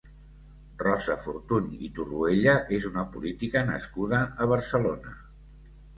[0.83, 5.15] Rosa Fortuny i Torroella és una política nascuda a Barcelona.